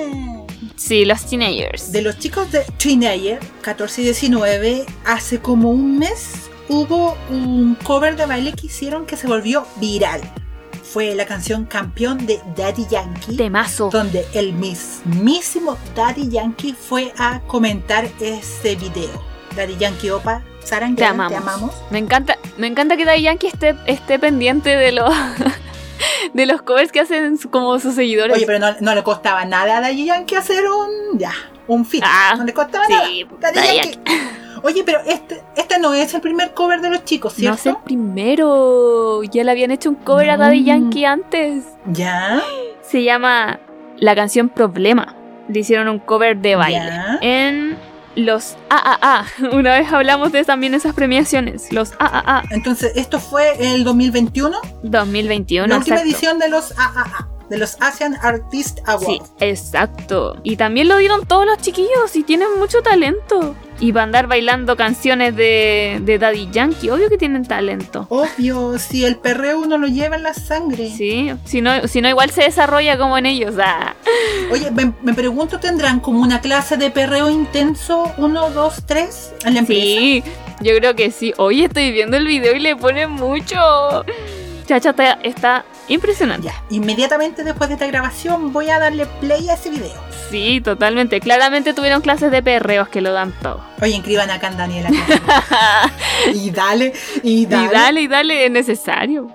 Sí, 0.85 1.05
los 1.05 1.25
teenagers. 1.25 1.93
de 1.93 2.01
los 2.01 2.19
chicos 2.19 2.51
de 2.51 2.65
Teenager 2.77 3.39
14 3.61 4.01
y 4.01 4.05
19, 4.05 4.85
hace 5.05 5.39
como 5.39 5.69
un 5.71 5.97
mes 5.97 6.49
hubo 6.67 7.15
un 7.29 7.75
cover 7.83 8.17
de 8.17 8.25
baile 8.25 8.51
que 8.51 8.67
hicieron 8.67 9.05
que 9.05 9.15
se 9.15 9.25
volvió 9.27 9.65
viral. 9.77 10.19
Fue 10.83 11.15
la 11.15 11.25
canción 11.25 11.63
Campeón 11.65 12.25
de 12.25 12.41
Daddy 12.57 12.85
Yankee. 12.89 13.37
Temazo. 13.37 13.89
donde 13.91 14.25
el 14.33 14.51
mismísimo 14.51 15.77
Daddy 15.95 16.27
Yankee 16.29 16.73
fue 16.73 17.13
a 17.17 17.39
comentar 17.47 18.09
ese 18.19 18.75
video. 18.75 19.23
Daddy 19.55 19.77
Yankee 19.77 20.09
Opa, 20.09 20.43
Saran, 20.65 20.97
Te 20.97 21.05
amamos. 21.05 21.31
te 21.31 21.37
amamos. 21.37 21.73
Me 21.91 21.99
encanta, 21.99 22.37
me 22.57 22.67
encanta 22.67 22.97
que 22.97 23.05
Daddy 23.05 23.21
Yankee 23.21 23.47
esté, 23.47 23.75
esté 23.87 24.19
pendiente 24.19 24.75
de 24.75 24.91
los 24.91 25.13
de 26.33 26.45
los 26.45 26.61
covers 26.61 26.91
que 26.91 26.99
hacen 27.01 27.37
como 27.51 27.77
sus 27.79 27.95
seguidores. 27.95 28.35
Oye, 28.37 28.45
pero 28.45 28.59
no, 28.59 28.67
no 28.79 28.95
le 28.95 29.03
costaba 29.03 29.43
nada 29.45 29.77
a 29.77 29.81
Daddy 29.81 30.05
Yankee 30.05 30.35
hacer 30.35 30.63
un. 30.69 31.17
Ya, 31.19 31.33
un 31.67 31.85
fit. 31.85 32.03
Ah, 32.05 32.35
no 32.37 32.43
le 32.45 32.53
costaba 32.53 32.85
sí, 32.85 32.93
nada. 32.93 33.51
Daddy 33.53 33.75
Yankee. 33.77 33.99
Oye, 34.65 34.83
pero 34.85 34.99
este, 35.05 35.43
este 35.57 35.77
no 35.79 35.93
es 35.93 36.13
el 36.13 36.21
primer 36.21 36.53
cover 36.53 36.79
de 36.79 36.89
los 36.89 37.03
chicos, 37.03 37.37
no 37.39 37.49
es 37.49 37.57
el 37.57 37.57
¿cierto? 37.63 37.81
primero. 37.83 39.21
Ya 39.23 39.43
le 39.43 39.51
habían 39.51 39.71
hecho 39.71 39.89
un 39.89 39.95
cover 39.95 40.29
a 40.29 40.37
Daddy 40.37 40.61
Mm. 40.61 40.65
Yankee 40.65 41.05
antes. 41.05 41.63
Ya. 41.91 42.41
Se 42.81 43.03
llama 43.03 43.59
la 43.97 44.15
canción 44.15 44.47
Problema. 44.49 45.15
Le 45.49 45.59
hicieron 45.59 45.89
un 45.89 45.99
cover 45.99 46.37
de 46.37 46.55
baile. 46.55 46.79
Ya. 46.79 47.17
En 47.21 47.77
los 48.15 48.55
AAA. 48.69 49.25
Una 49.53 49.77
vez 49.77 49.91
hablamos 49.91 50.31
de 50.31 50.43
también 50.43 50.73
esas 50.73 50.93
premiaciones. 50.93 51.71
Los 51.71 51.93
AAA 51.99 52.43
Entonces, 52.51 52.93
esto 52.95 53.19
fue 53.19 53.73
el 53.73 53.83
2021, 53.83 54.57
2021. 54.83 55.67
la 55.67 55.77
última 55.77 55.95
exacto. 55.95 56.09
edición 56.09 56.39
de 56.39 56.49
los 56.49 56.73
AAA, 56.77 57.27
de 57.53 57.59
los 57.59 57.77
Asian 57.81 58.17
Artist 58.23 58.79
Awards. 58.87 59.05
Sí, 59.05 59.21
exacto. 59.39 60.37
Y 60.41 60.55
también 60.55 60.87
lo 60.87 60.97
dieron 60.97 61.23
todos 61.27 61.45
los 61.45 61.59
chiquillos 61.59 62.15
y 62.15 62.23
tienen 62.23 62.47
mucho 62.57 62.81
talento. 62.81 63.55
Y 63.79 63.91
va 63.91 64.01
a 64.01 64.03
andar 64.05 64.25
bailando 64.25 64.75
canciones 64.75 65.35
de, 65.35 65.99
de 66.01 66.17
Daddy 66.17 66.49
Yankee. 66.51 66.89
Obvio 66.89 67.09
que 67.09 67.17
tienen 67.19 67.45
talento. 67.45 68.07
Obvio, 68.09 68.79
si 68.79 69.05
el 69.05 69.17
perreo 69.17 69.59
uno 69.59 69.77
lo 69.77 69.85
lleva 69.85 70.15
en 70.15 70.23
la 70.23 70.33
sangre. 70.33 70.89
Sí, 70.89 71.31
si 71.45 71.61
no, 71.61 71.87
si 71.87 72.01
no 72.01 72.09
igual 72.09 72.31
se 72.31 72.41
desarrolla 72.41 72.97
como 72.97 73.19
en 73.19 73.27
ellos. 73.27 73.53
Ah. 73.63 73.93
Oye, 74.51 74.71
me, 74.71 74.91
me 75.03 75.13
pregunto, 75.13 75.59
¿tendrán 75.59 75.99
como 75.99 76.21
una 76.21 76.41
clase 76.41 76.77
de 76.77 76.89
perreo 76.89 77.29
intenso 77.29 78.11
1, 78.17 78.49
2, 78.49 78.83
3 78.87 79.33
en 79.45 79.53
la 79.53 79.59
empresa? 79.59 79.81
Sí, 79.81 80.23
yo 80.61 80.75
creo 80.77 80.95
que 80.95 81.11
sí. 81.11 81.35
Hoy 81.37 81.63
estoy 81.65 81.91
viendo 81.91 82.17
el 82.17 82.25
video 82.25 82.55
y 82.55 82.59
le 82.59 82.75
ponen 82.75 83.11
mucho. 83.11 84.03
Chacha 84.65 84.95
está, 85.23 85.65
impresionante. 85.87 86.47
Ya, 86.47 86.63
inmediatamente 86.69 87.43
después 87.43 87.69
de 87.69 87.73
esta 87.75 87.87
grabación 87.87 88.53
voy 88.53 88.69
a 88.69 88.79
darle 88.79 89.05
play 89.19 89.49
a 89.49 89.53
ese 89.55 89.69
video. 89.69 90.01
Sí, 90.29 90.61
totalmente. 90.61 91.19
Claramente 91.19 91.73
tuvieron 91.73 92.01
clases 92.01 92.31
de 92.31 92.41
perreos 92.41 92.87
que 92.89 93.01
lo 93.01 93.11
dan 93.13 93.33
todo. 93.41 93.61
Oye, 93.81 93.95
inscriban 93.95 94.29
acá 94.31 94.47
en 94.47 94.57
Daniela. 94.57 94.89
y 96.33 96.49
dale, 96.51 96.93
y 97.23 97.45
dale. 97.45 97.65
Y 97.65 97.69
dale, 97.73 98.01
y 98.01 98.07
dale, 98.07 98.45
es 98.45 98.51
necesario. 98.51 99.29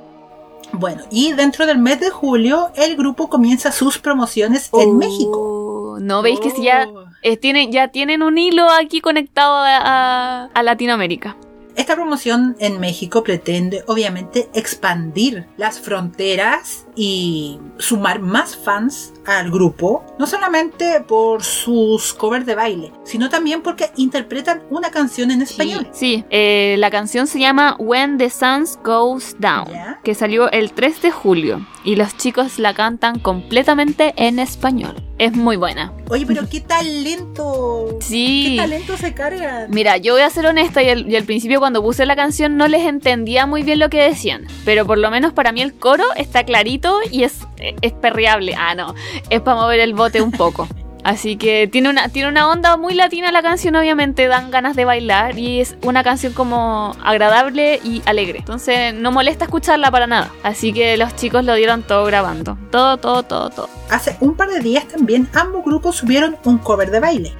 Bueno, 0.73 1.03
y 1.11 1.33
dentro 1.33 1.65
del 1.67 1.79
mes 1.79 1.99
de 2.01 2.11
julio 2.11 2.71
el 2.77 2.97
grupo 2.97 3.29
comienza 3.31 3.73
sus 3.73 3.99
promociones 3.99 4.69
en 4.75 4.91
Oh, 4.91 4.93
México. 4.95 5.97
¿No 6.01 6.21
veis 6.23 6.41
que 6.41 6.51
si 6.51 6.63
ya, 6.65 6.87
Oh. 6.89 7.05
eh, 7.23 7.37
tienen, 7.37 7.73
ya 7.73 7.89
tienen 7.89 8.23
un 8.23 8.37
hilo 8.39 8.69
aquí 8.71 9.01
conectado 9.01 9.57
a, 9.57 9.79
a- 9.79 10.45
a 10.55 10.63
Latinoamérica? 10.63 11.37
Esta 11.79 11.95
promoción 11.95 12.57
en 12.59 12.81
México 12.81 13.23
pretende 13.23 13.85
obviamente 13.87 14.49
expandir 14.53 15.47
las 15.57 15.79
fronteras 15.79 16.88
y 17.01 17.61
sumar 17.79 18.19
más 18.19 18.57
fans 18.57 19.13
al 19.25 19.53
grupo, 19.53 20.05
no 20.19 20.27
solamente 20.27 21.01
por 21.07 21.45
sus 21.45 22.13
covers 22.13 22.45
de 22.45 22.57
baile, 22.57 22.93
sino 23.05 23.29
también 23.29 23.63
porque 23.63 23.91
interpretan 23.97 24.63
una 24.69 24.91
canción 24.91 25.31
en 25.31 25.43
español. 25.43 25.89
Sí, 25.93 26.25
eh, 26.31 26.75
la 26.79 26.91
canción 26.91 27.29
se 27.29 27.39
llama 27.39 27.77
When 27.79 28.19
the 28.19 28.29
Sun 28.31 28.65
Goes 28.83 29.37
Down, 29.39 29.69
Ya. 29.71 30.01
que 30.03 30.17
salió 30.17 30.51
el 30.51 30.73
3 30.73 31.01
de 31.03 31.13
julio 31.13 31.65
y 31.85 31.95
los 31.95 32.17
chicos 32.17 32.59
la 32.59 32.75
cantan 32.75 33.21
completamente 33.21 34.13
en 34.17 34.41
español. 34.41 34.97
Es 35.19 35.33
muy 35.35 35.57
buena. 35.57 35.93
Oye, 36.11 36.25
pero 36.27 36.49
qué 36.49 36.61
talento. 36.61 37.97
¿Qué 38.01 38.05
Sí. 38.07 38.55
talento 38.57 38.97
se 38.97 39.15
cargan? 39.15 39.69
Mira, 39.71 39.97
yo 39.97 40.15
voy 40.15 40.23
a 40.23 40.31
ser 40.31 40.47
honesta 40.47 40.83
y 40.83 40.89
al, 40.91 41.11
y 41.11 41.17
al 41.17 41.25
principio 41.25 41.59
cuando 41.61 41.83
puse 41.83 42.07
la 42.07 42.15
canción 42.17 42.57
no 42.57 42.67
les 42.69 42.87
entendía 42.87 43.47
muy 43.47 43.63
bien 43.63 43.79
lo 43.79 43.89
que 43.91 44.01
decían, 44.03 44.47
pero 44.65 44.87
por 44.87 44.99
lo 44.99 45.11
menos 45.11 45.33
para 45.33 45.53
mí 45.53 45.61
el 45.61 45.75
coro 45.75 46.05
está 46.17 46.45
clarito 46.45 46.88
y 47.11 47.25
es, 47.25 47.47
es 47.59 47.93
perreable. 47.93 48.55
Ah, 48.57 48.75
no, 48.75 48.95
es 49.31 49.41
para 49.41 49.61
mover 49.61 49.81
el 49.81 49.95
bote 49.95 50.21
un 50.21 50.33
poco. 50.33 50.69
Así 51.05 51.37
que 51.37 51.69
tiene 51.69 51.89
una, 51.89 52.09
tiene 52.09 52.29
una 52.29 52.51
onda 52.51 52.77
muy 52.77 52.93
latina 52.95 53.33
la 53.33 53.41
canción, 53.41 53.77
obviamente 53.77 54.27
dan 54.27 54.51
ganas 54.51 54.77
de 54.77 54.85
bailar 54.85 55.39
y 55.39 55.61
es 55.61 55.77
una 55.83 56.05
canción 56.05 56.33
como 56.33 56.95
agradable 57.03 57.81
y 57.83 58.03
alegre. 58.05 58.41
Entonces 58.41 58.93
no 58.95 59.13
molesta 59.13 59.45
escucharla 59.45 59.91
para 59.91 60.07
nada. 60.07 60.31
Así 60.43 60.73
que 60.73 60.97
los 60.97 61.15
chicos 61.17 61.45
lo 61.45 61.55
dieron 61.55 61.83
todo 61.83 62.05
grabando. 62.05 62.59
Todo, 62.71 62.99
todo, 62.99 63.23
todo, 63.23 63.51
todo. 63.51 63.69
Hace 63.91 64.17
un 64.21 64.35
par 64.35 64.51
de 64.51 64.61
días 64.61 64.87
también 64.87 65.29
ambos 65.35 65.65
grupos 65.65 65.97
subieron 65.97 66.37
un 66.45 66.59
cover 66.59 66.91
de 66.91 67.01
baile 67.01 67.33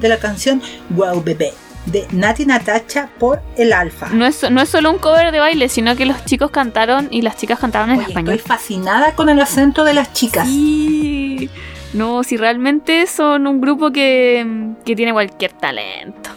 de 0.00 0.08
la 0.08 0.18
canción 0.18 0.60
Wow 0.90 1.22
Bebé 1.22 1.52
de 1.86 2.06
Nati 2.12 2.46
Natacha 2.46 3.08
por 3.18 3.42
El 3.56 3.72
Alfa. 3.72 4.08
No 4.10 4.24
es, 4.26 4.48
no 4.50 4.60
es 4.62 4.68
solo 4.68 4.90
un 4.90 4.98
cover 4.98 5.32
de 5.32 5.38
baile, 5.40 5.68
sino 5.68 5.96
que 5.96 6.06
los 6.06 6.24
chicos 6.24 6.50
cantaron 6.50 7.08
y 7.10 7.22
las 7.22 7.36
chicas 7.36 7.58
cantaron 7.58 7.90
en 7.90 7.98
Oye, 7.98 8.08
español. 8.08 8.34
estoy 8.34 8.48
fascinada 8.48 9.14
con 9.14 9.28
el 9.28 9.40
acento 9.40 9.84
de 9.84 9.94
las 9.94 10.12
chicas. 10.12 10.46
Sí. 10.46 11.50
No, 11.94 12.22
si 12.24 12.36
realmente 12.36 13.06
son 13.06 13.46
un 13.46 13.60
grupo 13.60 13.90
que, 13.90 14.74
que 14.84 14.96
tiene 14.96 15.12
cualquier 15.12 15.52
talento. 15.52 16.30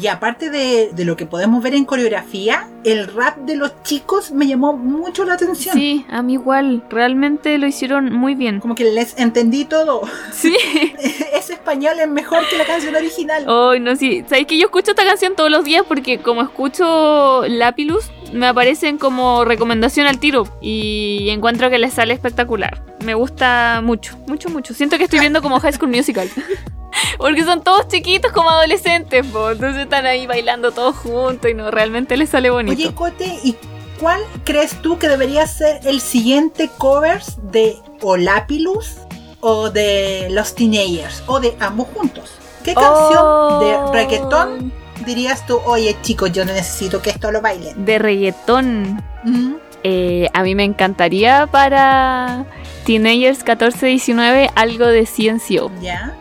Y 0.00 0.06
aparte 0.06 0.50
de, 0.50 0.90
de 0.92 1.04
lo 1.04 1.16
que 1.16 1.26
podemos 1.26 1.62
ver 1.62 1.74
en 1.74 1.84
coreografía, 1.84 2.68
el 2.84 3.08
rap 3.08 3.38
de 3.38 3.56
los 3.56 3.82
chicos 3.82 4.30
me 4.30 4.46
llamó 4.46 4.72
mucho 4.74 5.24
la 5.24 5.34
atención. 5.34 5.74
Sí, 5.74 6.06
a 6.08 6.22
mí 6.22 6.34
igual. 6.34 6.84
Realmente 6.90 7.58
lo 7.58 7.66
hicieron 7.66 8.12
muy 8.12 8.34
bien. 8.34 8.60
Como 8.60 8.74
que 8.74 8.84
les 8.84 9.18
entendí 9.18 9.64
todo. 9.64 10.02
Sí. 10.32 10.56
Ese 11.32 11.54
español 11.54 11.98
es 11.98 12.08
mejor 12.08 12.46
que 12.48 12.56
la 12.56 12.64
canción 12.64 12.94
original. 12.94 13.44
Ay, 13.48 13.80
no, 13.80 13.96
sí. 13.96 14.24
Sabéis 14.28 14.46
que 14.46 14.58
yo 14.58 14.66
escucho 14.66 14.92
esta 14.92 15.04
canción 15.04 15.34
todos 15.34 15.50
los 15.50 15.64
días 15.64 15.82
porque 15.88 16.18
como 16.18 16.42
escucho 16.42 17.42
Lapilus, 17.48 18.10
me 18.32 18.46
aparecen 18.46 18.98
como 18.98 19.44
recomendación 19.44 20.06
al 20.06 20.18
tiro. 20.18 20.46
Y 20.60 21.28
encuentro 21.30 21.70
que 21.70 21.78
les 21.78 21.94
sale 21.94 22.14
espectacular. 22.14 22.82
Me 23.04 23.14
gusta 23.14 23.80
mucho, 23.82 24.16
mucho, 24.26 24.48
mucho. 24.50 24.74
Siento 24.74 24.98
que 24.98 25.04
estoy 25.04 25.20
viendo 25.20 25.42
como 25.42 25.60
High 25.60 25.72
School 25.74 25.90
Musical. 25.90 26.28
Porque 27.18 27.44
son 27.44 27.62
todos 27.62 27.86
chiquitos 27.88 28.32
como 28.32 28.50
adolescentes, 28.50 29.26
po. 29.26 29.50
entonces 29.50 29.82
están 29.82 30.06
ahí 30.06 30.26
bailando 30.26 30.72
todos 30.72 30.96
juntos 30.96 31.50
y 31.50 31.54
no, 31.54 31.70
realmente 31.70 32.16
les 32.16 32.30
sale 32.30 32.50
bonito. 32.50 32.76
Oye, 32.76 32.94
Cote, 32.94 33.38
¿y 33.44 33.56
cuál 34.00 34.20
crees 34.44 34.80
tú 34.82 34.98
que 34.98 35.08
debería 35.08 35.46
ser 35.46 35.80
el 35.84 36.00
siguiente 36.00 36.68
covers 36.78 37.36
de 37.52 37.76
Olapilus 38.02 38.96
o 39.40 39.70
de 39.70 40.28
los 40.30 40.54
Teenagers 40.54 41.22
o 41.26 41.38
de 41.40 41.56
ambos 41.60 41.86
juntos? 41.94 42.32
¿Qué 42.64 42.74
canción 42.74 43.20
Oh. 43.22 43.60
de 43.60 43.92
reggaetón 43.92 44.72
dirías 45.08 45.44
tú, 45.46 45.58
oye 45.64 45.96
chicos, 46.02 46.30
yo 46.32 46.44
necesito 46.44 47.02
que 47.02 47.10
esto 47.10 47.32
lo 47.32 47.40
bailen? 47.40 47.84
De 47.84 47.98
reggaetón. 47.98 49.02
Mm, 49.24 49.54
Eh, 49.84 50.28
a 50.34 50.42
mí 50.42 50.54
me 50.56 50.64
encantaría 50.64 51.46
para 51.46 52.44
Teenagers 52.84 53.44
14-19 53.44 54.50
algo 54.56 54.86
de 54.86 55.06
CNCO. 55.06 55.70
¿Ya? 55.80 56.14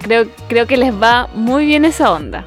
Creo, 0.00 0.26
creo 0.48 0.66
que 0.66 0.76
les 0.78 0.92
va 0.94 1.28
muy 1.34 1.66
bien 1.66 1.84
esa 1.84 2.10
onda. 2.10 2.46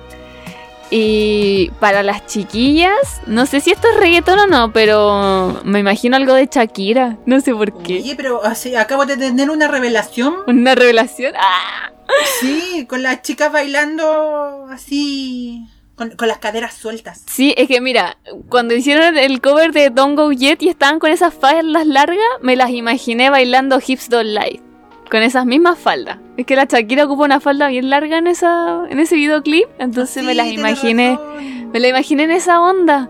Y 0.92 1.72
para 1.80 2.04
las 2.04 2.26
chiquillas, 2.28 3.22
no 3.26 3.46
sé 3.46 3.60
si 3.60 3.72
esto 3.72 3.88
es 3.90 3.98
reggaetón 3.98 4.40
o 4.40 4.48
no, 4.48 4.72
pero 4.72 5.62
me 5.64 5.80
imagino 5.80 6.16
algo 6.16 6.34
de 6.34 6.48
Shakira. 6.52 7.18
No 7.26 7.40
sé 7.42 7.54
por 7.54 7.82
qué. 7.84 7.98
Oye, 8.00 8.16
pero 8.16 8.44
así, 8.44 8.76
acabo 8.76 9.06
de 9.06 9.18
tener 9.18 9.50
una 9.50 9.68
revelación. 9.68 10.36
Una 10.48 10.76
revelación. 10.76 11.34
¡Ah! 11.38 11.92
Sí, 12.40 12.86
con 12.88 13.02
las 13.02 13.24
chicas 13.24 13.52
bailando 13.52 14.68
así, 14.72 15.66
con, 15.96 16.12
con 16.12 16.28
las 16.28 16.38
caderas 16.40 16.74
sueltas. 16.74 17.24
Sí, 17.28 17.54
es 17.58 17.68
que 17.68 17.82
mira, 17.82 18.18
cuando 18.50 18.74
hicieron 18.76 19.18
el 19.18 19.42
cover 19.42 19.72
de 19.72 19.90
Don't 19.90 20.18
Go 20.18 20.32
Yet 20.32 20.62
y 20.64 20.70
estaban 20.70 21.00
con 21.00 21.10
esas 21.12 21.34
faldas 21.34 21.88
largas, 21.88 22.20
me 22.42 22.56
las 22.56 22.70
imaginé 22.72 23.30
bailando 23.30 23.80
Hips 23.86 24.10
Don't 24.10 24.30
Lie. 24.30 24.62
Con 25.10 25.22
esas 25.22 25.46
mismas 25.46 25.78
faldas. 25.78 26.18
Es 26.36 26.46
que 26.48 26.56
la 26.56 26.66
Shakira 26.66 27.06
ocupa 27.06 27.26
una 27.26 27.40
falda 27.40 27.68
bien 27.68 27.90
larga 27.92 28.18
en 28.18 28.26
esa 28.28 28.84
en 28.90 29.00
ese 29.00 29.16
videoclip, 29.16 29.68
entonces 29.78 30.24
me 30.24 30.32
Sí, 30.32 30.38
las 30.38 30.48
tienes 30.48 30.60
imaginé, 30.60 31.12
razón. 31.12 31.72
me 31.72 31.80
la 31.80 31.88
imaginé 31.90 32.24
en 32.24 32.32
esa 32.32 32.60
onda. 32.60 33.10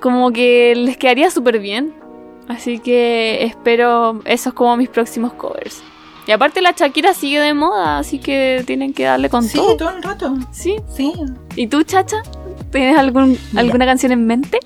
Como 0.00 0.30
que 0.30 0.74
les 0.76 0.98
quedaría 0.98 1.30
súper 1.30 1.58
bien. 1.58 1.94
Así 2.48 2.78
que 2.80 3.42
espero 3.44 4.20
esos 4.26 4.52
como 4.52 4.76
mis 4.76 4.90
próximos 4.90 5.32
covers. 5.32 5.82
Y 6.26 6.32
aparte 6.32 6.60
la 6.60 6.72
Shakira 6.72 7.14
sigue 7.14 7.40
de 7.40 7.54
moda, 7.54 7.98
así 7.98 8.18
que 8.18 8.64
tienen 8.66 8.92
que 8.92 9.04
darle 9.04 9.28
con 9.30 9.44
Sí, 9.44 9.56
todo. 9.56 9.76
todo 9.76 9.90
el 9.90 10.02
rato. 10.02 10.34
Sí. 10.50 10.76
Sí. 10.94 11.12
¿Y 11.54 11.68
tú, 11.68 11.82
Chacha? 11.84 12.16
¿Tienes 12.72 12.98
algún, 12.98 13.30
Mira. 13.52 13.60
alguna 13.60 13.86
canción 13.86 14.10
en 14.12 14.26
mente? 14.26 14.58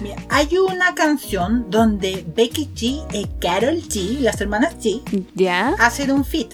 Mira, 0.00 0.16
hay 0.30 0.48
una 0.56 0.94
canción 0.94 1.66
donde 1.70 2.24
Becky 2.34 2.70
G 2.74 3.04
y 3.12 3.26
Carol 3.40 3.76
G, 3.76 4.18
las 4.20 4.40
hermanas 4.40 4.76
G, 4.78 5.02
¿Ya? 5.34 5.74
hacen 5.78 6.10
un 6.10 6.24
feat 6.24 6.48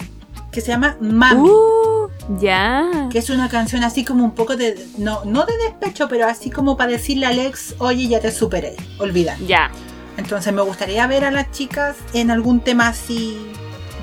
que 0.51 0.59
se 0.59 0.67
llama 0.67 0.97
Mami. 0.99 1.49
Uh, 1.49 2.09
ya. 2.41 3.07
Que 3.09 3.19
es 3.19 3.29
una 3.29 3.47
canción 3.47 3.83
así 3.85 4.03
como 4.03 4.25
un 4.25 4.31
poco 4.35 4.57
de. 4.57 4.85
No, 4.97 5.23
no 5.23 5.45
de 5.45 5.53
despecho, 5.57 6.09
pero 6.09 6.27
así 6.27 6.49
como 6.49 6.75
para 6.75 6.91
decirle 6.91 7.25
a 7.25 7.29
Alex, 7.29 7.75
oye, 7.79 8.07
ya 8.09 8.19
te 8.19 8.31
superé. 8.31 8.75
Olvida. 8.99 9.37
Ya. 9.47 9.71
Entonces 10.17 10.51
me 10.53 10.61
gustaría 10.61 11.07
ver 11.07 11.23
a 11.23 11.31
las 11.31 11.51
chicas 11.51 11.95
en 12.13 12.31
algún 12.31 12.59
tema 12.59 12.89
así 12.89 13.37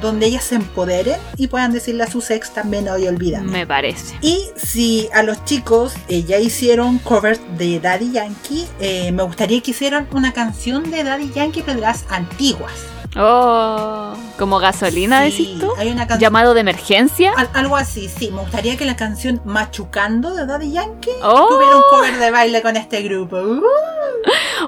donde 0.01 0.27
ellas 0.27 0.45
se 0.45 0.55
empoderen 0.57 1.17
y 1.37 1.47
puedan 1.49 1.73
decirle 1.73 2.05
a 2.05 2.11
sus 2.11 2.31
ex 2.31 2.53
también 2.53 2.89
hoy 2.89 3.07
olvida. 3.09 3.41
Me 3.41 3.67
parece. 3.67 4.17
Y 4.21 4.39
si 4.57 5.09
a 5.15 5.23
los 5.23 5.45
chicos 5.45 5.95
eh, 6.09 6.23
ya 6.25 6.39
hicieron 6.39 6.99
covers 6.99 7.41
de 7.57 7.81
Daddy 7.81 8.13
Yankee, 8.13 8.67
eh, 8.81 9.11
me 9.13 9.23
gustaría 9.23 9.61
que 9.61 9.71
hicieran 9.73 10.07
una 10.13 10.33
canción 10.33 10.91
de 10.91 11.05
Daddy 11.05 11.31
Yankee 11.33 11.63
pero 11.63 11.77
de 11.77 11.81
las 11.83 12.05
antiguas. 12.11 12.73
Oh, 13.17 14.13
como 14.39 14.59
gasolina, 14.59 15.25
Sí, 15.25 15.31
decís 15.31 15.59
tú. 15.61 15.73
Hay 15.79 15.89
una 15.89 16.07
canción. 16.07 16.21
Llamado 16.21 16.55
de 16.55 16.61
emergencia. 16.61 17.33
Al- 17.37 17.49
algo 17.55 17.77
así, 17.77 18.09
sí. 18.09 18.31
Me 18.31 18.43
gustaría 18.43 18.77
que 18.77 18.85
la 18.85 18.97
canción 18.97 19.41
Machucando 19.45 20.35
de 20.35 20.47
Daddy 20.47 20.73
Yankee 20.73 21.11
Oh. 21.23 21.47
tuviera 21.49 21.77
un 21.77 21.83
cover 21.91 22.19
de 22.19 22.31
baile 22.31 22.63
con 22.63 22.77
este 22.77 23.03
grupo. 23.03 23.37
Uh. 23.39 23.63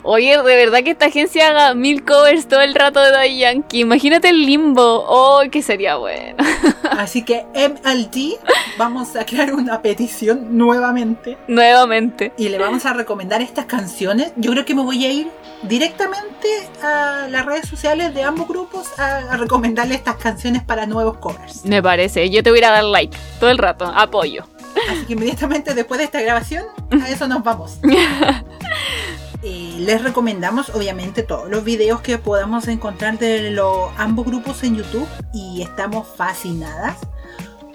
Oye, 0.02 0.36
de 0.36 0.56
verdad 0.56 0.82
que 0.82 0.90
esta 0.90 1.06
agencia 1.06 1.48
haga 1.48 1.74
mil 1.74 2.04
covers 2.04 2.48
todo 2.48 2.60
el 2.62 2.74
rato 2.74 3.00
de 3.00 3.10
Daddy 3.10 3.38
Yankee. 3.38 3.80
Imagínate 3.80 4.30
el 4.30 4.46
limbo. 4.46 5.04
Oh, 5.06 5.42
que 5.50 5.62
sería 5.62 5.96
bueno. 5.96 6.36
Así 6.90 7.22
que 7.24 7.44
MLD, 7.54 8.38
vamos 8.78 9.14
a 9.16 9.24
crear 9.24 9.54
una 9.54 9.80
petición 9.82 10.56
nuevamente 10.56 11.38
Nuevamente. 11.48 12.32
y 12.36 12.48
le 12.48 12.58
vamos 12.58 12.84
a 12.86 12.92
recomendar 12.92 13.40
estas 13.42 13.66
canciones. 13.66 14.32
Yo 14.36 14.50
creo 14.52 14.64
que 14.64 14.74
me 14.74 14.82
voy 14.82 15.04
a 15.06 15.10
ir 15.12 15.30
directamente 15.62 16.48
a 16.82 17.26
las 17.30 17.44
redes 17.46 17.68
sociales 17.68 18.14
de 18.14 18.22
ambos 18.22 18.48
grupos 18.48 18.98
a, 18.98 19.32
a 19.32 19.36
recomendarle 19.36 19.94
estas 19.94 20.16
canciones 20.16 20.62
para 20.62 20.86
nuevos 20.86 21.18
covers. 21.18 21.64
Me 21.64 21.82
parece. 21.82 22.28
Yo 22.30 22.42
te 22.42 22.50
voy 22.50 22.62
a 22.62 22.70
dar 22.70 22.84
like 22.84 23.16
todo 23.38 23.50
el 23.50 23.58
rato. 23.58 23.84
Apoyo. 23.86 24.44
Así 24.90 25.04
que 25.06 25.12
inmediatamente 25.14 25.74
después 25.74 25.98
de 25.98 26.04
esta 26.04 26.20
grabación, 26.20 26.64
a 27.02 27.08
eso 27.08 27.26
nos 27.28 27.42
vamos. 27.42 27.78
Eh, 29.42 29.76
les 29.78 30.02
recomendamos 30.02 30.68
obviamente 30.70 31.22
todos 31.22 31.50
los 31.50 31.64
videos 31.64 32.02
que 32.02 32.18
podamos 32.18 32.68
encontrar 32.68 33.18
de 33.18 33.50
los 33.52 33.90
ambos 33.96 34.26
grupos 34.26 34.62
en 34.64 34.76
YouTube 34.76 35.08
y 35.32 35.62
estamos 35.62 36.06
fascinadas 36.06 36.98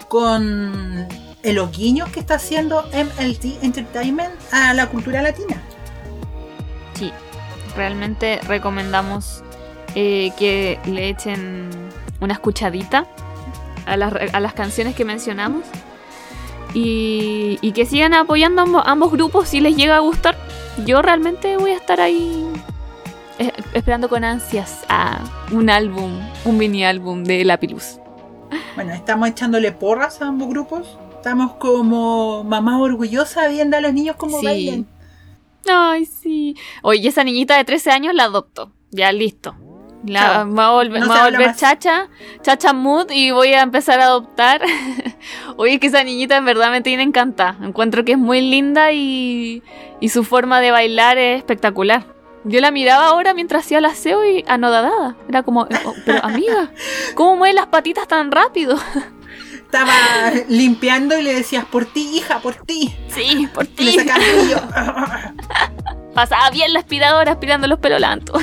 con 0.07 1.07
los 1.43 1.71
guiños 1.71 2.09
que 2.09 2.19
está 2.19 2.35
haciendo 2.35 2.83
MLT 2.93 3.63
Entertainment 3.63 4.33
a 4.51 4.73
la 4.73 4.87
cultura 4.87 5.21
latina. 5.21 5.61
Sí. 6.93 7.11
Realmente 7.75 8.39
recomendamos 8.47 9.43
eh, 9.95 10.31
que 10.37 10.79
le 10.85 11.09
echen 11.09 11.69
una 12.19 12.33
escuchadita 12.33 13.07
a 13.85 13.97
las, 13.97 14.13
a 14.33 14.39
las 14.39 14.53
canciones 14.53 14.95
que 14.95 15.05
mencionamos. 15.05 15.63
Y, 16.77 17.71
que 17.73 17.85
sigan 17.85 18.13
apoyando 18.13 18.61
ambos 18.85 19.11
grupos 19.11 19.47
si 19.47 19.61
les 19.61 19.77
llega 19.77 19.95
a 19.95 19.99
gustar. 19.99 20.37
Yo 20.83 21.01
realmente 21.01 21.57
voy 21.57 21.71
a 21.71 21.75
estar 21.77 22.01
ahí 22.01 22.45
eh, 23.39 23.51
esperando 23.73 24.09
con 24.09 24.23
ansias 24.23 24.83
a 24.89 25.23
un 25.51 25.69
álbum, 25.69 26.11
un 26.43 26.57
mini 26.57 26.83
álbum 26.83 27.23
de 27.23 27.45
Lapilus. 27.45 27.99
Bueno, 28.75 28.93
estamos 28.93 29.29
echándole 29.29 29.71
porras 29.71 30.21
a 30.21 30.27
ambos 30.27 30.49
grupos. 30.49 30.97
Estamos 31.15 31.53
como 31.55 32.43
mamá 32.43 32.79
orgullosa 32.79 33.47
viendo 33.47 33.77
a 33.77 33.81
los 33.81 33.93
niños 33.93 34.15
como 34.17 34.39
Sí. 34.39 34.45
bailan. 34.45 34.85
Ay, 35.67 36.05
sí. 36.05 36.55
Oye, 36.83 37.07
esa 37.07 37.23
niñita 37.23 37.57
de 37.57 37.63
13 37.63 37.89
años 37.91 38.13
la 38.13 38.25
adopto. 38.25 38.71
Ya, 38.91 39.11
listo. 39.11 39.55
La, 40.05 40.45
me 40.45 40.55
va 40.55 40.67
a 40.67 40.71
volver, 40.71 41.01
No 41.01 41.07
me 41.07 41.13
se 41.13 41.19
va 41.19 41.25
a 41.25 41.31
volver 41.31 41.55
chacha, 41.55 42.07
chacha 42.41 42.73
mood 42.73 43.11
y 43.11 43.31
voy 43.31 43.53
a 43.53 43.61
empezar 43.61 43.99
a 43.99 44.05
adoptar. 44.05 44.61
Oye, 45.57 45.79
que 45.79 45.87
esa 45.87 46.03
niñita 46.03 46.37
en 46.37 46.45
verdad 46.45 46.71
me 46.71 46.81
tiene 46.81 47.03
encantada. 47.03 47.57
Encuentro 47.61 48.05
que 48.05 48.13
es 48.13 48.17
muy 48.17 48.41
linda 48.41 48.91
y, 48.91 49.63
y 49.99 50.09
su 50.09 50.23
forma 50.23 50.61
de 50.61 50.71
bailar 50.71 51.17
es 51.17 51.39
espectacular. 51.39 52.15
Yo 52.47 52.61
la 52.61 52.69
miraba 52.69 53.07
ahora 53.07 53.33
mientras 53.33 53.65
hacía 53.65 53.79
el 53.79 53.85
aseo 53.85 54.23
y 54.23 54.45
anodadada. 54.47 55.15
Era 55.27 55.41
como, 55.41 55.65
eh, 55.65 55.79
oh, 55.83 55.95
pero 56.05 56.23
amiga, 56.23 56.71
¿cómo 57.15 57.37
mueve 57.37 57.55
las 57.55 57.67
patitas 57.67 58.07
tan 58.07 58.31
rápido? 58.31 58.77
Estaba 59.55 59.91
limpiando 60.47 61.17
y 61.17 61.23
le 61.23 61.33
decías, 61.33 61.65
por 61.65 61.85
ti, 61.85 62.07
hija, 62.15 62.39
por 62.39 62.53
ti. 62.53 62.95
Sí, 63.07 63.49
por 63.53 63.67
Y 63.77 63.97
le 63.97 64.03
ti. 64.03 64.09
Pasaba 66.13 66.49
bien 66.51 66.71
la 66.71 66.79
aspiradora 66.79 67.33
aspirando 67.33 67.67
los 67.67 67.79
pelolantos. 67.79 68.41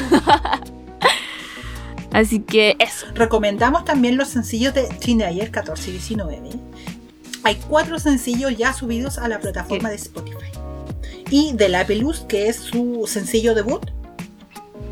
Así 2.12 2.40
que 2.40 2.76
eso. 2.78 3.06
Recomendamos 3.14 3.84
también 3.84 4.16
los 4.16 4.28
sencillos 4.28 4.74
de 4.74 4.84
Teenager 4.84 5.50
14 5.50 5.90
y 5.90 5.92
19. 5.92 6.40
Hay 7.44 7.56
cuatro 7.68 7.98
sencillos 7.98 8.56
ya 8.56 8.72
subidos 8.72 9.18
a 9.18 9.28
la 9.28 9.40
plataforma 9.40 9.88
de 9.88 9.96
Spotify. 9.96 10.52
Y 11.30 11.52
de 11.54 11.68
La 11.68 11.86
Pelus, 11.86 12.20
que 12.20 12.48
es 12.48 12.56
su 12.56 13.04
sencillo 13.06 13.54
debut, 13.54 13.90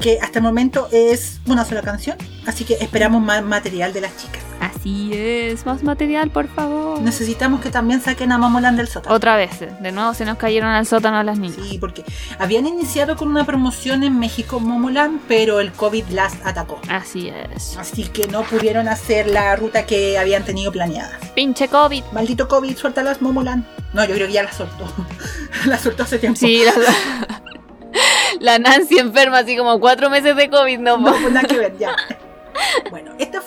que 0.01 0.19
hasta 0.21 0.39
el 0.39 0.43
momento 0.43 0.89
es 0.91 1.41
una 1.47 1.65
sola 1.65 1.83
canción. 1.83 2.17
Así 2.47 2.65
que 2.65 2.75
esperamos 2.75 3.23
más 3.23 3.45
material 3.45 3.93
de 3.93 4.01
las 4.01 4.17
chicas. 4.17 4.40
Así 4.61 5.13
es, 5.15 5.65
más 5.65 5.83
material, 5.83 6.31
por 6.31 6.47
favor. 6.47 7.01
Necesitamos 7.01 7.61
que 7.61 7.71
también 7.71 8.03
saquen 8.03 8.31
a 8.31 8.39
Mamolan 8.39 8.77
del 8.77 8.89
sótano. 8.89 9.17
Otra 9.17 9.37
vez, 9.37 9.59
de 9.59 9.93
nuevo 9.93 10.13
se 10.13 10.27
nos 10.27 10.37
cayeron 10.37 10.69
al 10.69 10.87
sótano 10.87 11.23
las 11.23 11.39
niñas. 11.39 11.57
Sí, 11.67 11.79
porque 11.79 12.05
habían 12.39 12.67
iniciado 12.67 13.17
con 13.17 13.29
una 13.29 13.45
promoción 13.45 14.03
en 14.03 14.19
México 14.19 14.61
Momoland, 14.61 15.21
pero 15.27 15.61
el 15.61 15.73
COVID 15.73 16.09
las 16.11 16.35
atacó. 16.45 16.79
Así 16.89 17.29
es. 17.55 17.77
Así 17.79 18.05
que 18.05 18.27
no 18.29 18.43
pudieron 18.43 18.87
hacer 18.89 19.29
la 19.29 19.57
ruta 19.57 19.87
que 19.87 20.19
habían 20.19 20.45
tenido 20.45 20.71
planeada. 20.73 21.19
Pinche 21.35 21.69
COVID. 21.69 22.05
Maldito 22.13 22.47
COVID, 22.47 22.77
suéltalas 22.77 23.23
Momoland. 23.23 23.65
No, 23.95 24.05
yo 24.05 24.15
creo 24.15 24.27
que 24.27 24.35
ya 24.35 24.43
la 24.43 24.53
soltó. 24.53 24.85
la 25.67 25.79
soltó 25.79 26.03
hace 26.03 26.19
tiempo. 26.19 26.39
Sí, 26.39 26.63
la, 26.65 26.75
la 28.41 28.59
Nancy 28.59 28.99
enferma, 28.99 29.39
así 29.39 29.57
como 29.57 29.81
cuatro 29.81 30.11
meses 30.11 30.37
de 30.37 30.51
COVID, 30.51 30.79
no. 30.79 30.99
No, 30.99 31.13
pues 31.13 31.33
nada 31.33 31.49
que 31.49 31.57
ver, 31.57 31.79
ya. 31.79 31.97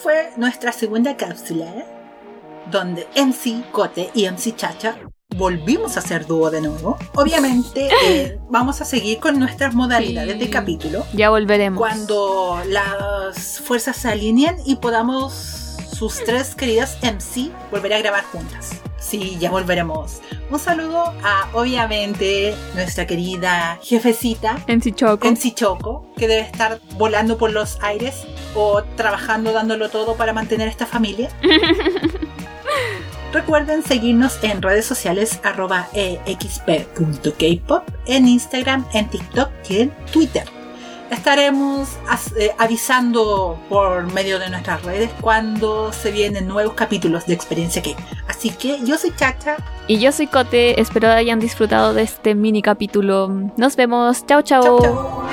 Fue 0.04 0.30
nuestra 0.36 0.70
segunda 0.70 1.16
cápsula, 1.16 1.64
¿eh? 1.64 1.86
donde 2.70 3.08
MC 3.16 3.70
Cote 3.72 4.10
y 4.12 4.26
MC 4.28 4.54
Chacha 4.54 4.98
volvimos 5.34 5.96
a 5.96 6.00
hacer 6.00 6.26
dúo 6.26 6.50
de 6.50 6.60
nuevo. 6.60 6.98
Obviamente, 7.14 7.88
eh, 8.04 8.38
vamos 8.50 8.82
a 8.82 8.84
seguir 8.84 9.18
con 9.18 9.38
nuestras 9.38 9.74
modalidades 9.74 10.34
Sí. 10.34 10.38
de 10.40 10.50
capítulo. 10.50 11.06
Ya 11.14 11.30
volveremos. 11.30 11.78
Cuando 11.78 12.60
las 12.68 13.60
fuerzas 13.60 13.96
se 13.96 14.08
alineen 14.10 14.56
y 14.66 14.76
podamos 14.76 15.63
sus 16.04 16.22
tres 16.22 16.54
queridas 16.54 16.98
MC 17.02 17.50
volver 17.70 17.94
a 17.94 17.98
grabar 17.98 18.24
juntas. 18.24 18.72
Sí, 18.98 19.38
ya 19.40 19.50
volveremos. 19.50 20.20
Un 20.50 20.58
saludo 20.58 21.14
a, 21.22 21.48
obviamente, 21.54 22.54
nuestra 22.74 23.06
querida 23.06 23.78
jefecita, 23.82 24.62
En 24.66 24.82
Sichoco. 24.82 25.26
MC 25.26 25.54
Choco, 25.54 26.12
que 26.18 26.28
debe 26.28 26.42
estar 26.42 26.78
volando 26.98 27.38
por 27.38 27.52
los 27.52 27.78
aires 27.80 28.26
o 28.54 28.82
trabajando 28.96 29.54
dándolo 29.54 29.88
todo 29.88 30.14
para 30.14 30.34
mantener 30.34 30.68
esta 30.68 30.84
familia. 30.84 31.30
Recuerden 33.32 33.82
seguirnos 33.82 34.44
en 34.44 34.60
redes 34.60 34.84
sociales 34.84 35.40
arroba 35.42 35.88
exp.kpop, 35.94 37.88
en 38.04 38.28
Instagram, 38.28 38.84
en 38.92 39.08
TikTok 39.08 39.48
y 39.70 39.80
en 39.80 39.90
Twitter. 40.12 40.44
Estaremos 41.10 41.88
eh, 42.36 42.52
avisando 42.58 43.58
por 43.68 44.12
medio 44.12 44.38
de 44.38 44.50
nuestras 44.50 44.82
redes 44.82 45.10
cuando 45.20 45.92
se 45.92 46.10
vienen 46.10 46.48
nuevos 46.48 46.74
capítulos 46.74 47.26
de 47.26 47.34
Experiencia 47.34 47.82
K. 47.82 47.90
Así 48.26 48.50
que 48.50 48.78
yo 48.84 48.98
soy 48.98 49.14
Chacha. 49.14 49.56
Y 49.86 49.98
yo 49.98 50.12
soy 50.12 50.26
Cote, 50.26 50.80
espero 50.80 51.08
hayan 51.08 51.40
disfrutado 51.40 51.94
de 51.94 52.02
este 52.02 52.34
mini 52.34 52.62
capítulo. 52.62 53.28
Nos 53.56 53.76
vemos. 53.76 54.24
Chao, 54.26 54.42
chao. 54.42 55.24